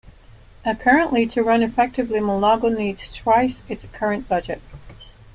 Apparently, 0.65 1.27
to 1.27 1.43
run 1.43 1.61
effectively, 1.61 2.19
Mulago 2.19 2.75
needs 2.75 3.03
thrice 3.05 3.61
its 3.69 3.85
current 3.85 4.27
budget. 4.27 4.59